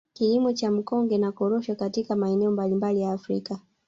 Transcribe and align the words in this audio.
Kilimo 0.13 0.53
cha 0.53 0.71
mkonge 0.71 1.17
na 1.17 1.31
Korosho 1.31 1.75
katika 1.75 2.15
maeneo 2.15 2.51
mbalimbali 2.51 3.01
ya 3.01 3.11
Afrika 3.13 3.59